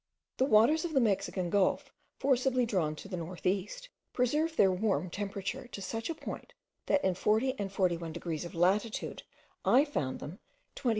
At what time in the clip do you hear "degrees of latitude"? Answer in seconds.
8.11-9.21